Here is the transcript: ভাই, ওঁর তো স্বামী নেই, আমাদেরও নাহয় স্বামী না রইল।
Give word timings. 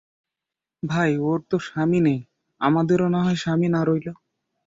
ভাই, 0.83 1.11
ওঁর 1.19 1.39
তো 1.49 1.57
স্বামী 1.59 1.99
নেই, 1.99 2.19
আমাদেরও 2.61 3.07
নাহয় 3.09 3.39
স্বামী 3.43 3.67
না 3.69 3.81
রইল। 3.83 4.07